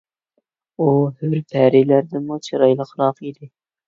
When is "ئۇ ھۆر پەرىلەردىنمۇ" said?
0.77-2.39